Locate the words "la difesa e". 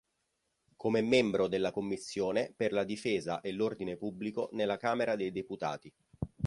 2.71-3.51